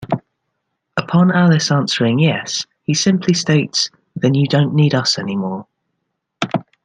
[0.97, 5.67] Upon Alice answering yes, he simply states, then you don't need us anymore.